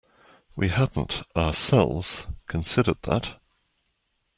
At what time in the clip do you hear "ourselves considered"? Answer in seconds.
1.37-2.97